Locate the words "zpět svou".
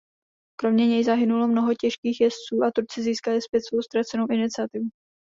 3.41-3.81